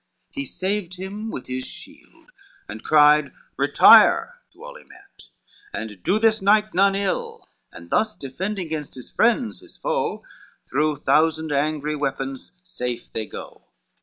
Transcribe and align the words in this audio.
He 0.31 0.45
saved 0.45 0.95
him 0.95 1.29
with 1.29 1.45
his 1.45 1.63
shield, 1.63 2.31
and 2.67 2.83
cried 2.83 3.31
"Retire!" 3.55 4.39
To 4.51 4.63
all 4.63 4.75
he 4.75 4.83
met, 4.83 5.27
"and 5.71 6.01
do 6.01 6.17
this 6.17 6.41
knight 6.41 6.73
none 6.73 6.95
ill:" 6.95 7.47
And 7.71 7.87
thus 7.91 8.15
defending 8.15 8.69
gainst 8.69 8.95
his 8.95 9.11
friends 9.11 9.59
his 9.59 9.77
foe, 9.77 10.23
Through 10.67 10.95
thousand 10.95 11.51
angry 11.51 11.95
weapons 11.95 12.53
safe 12.63 13.13
they 13.13 13.27
go. 13.27 13.67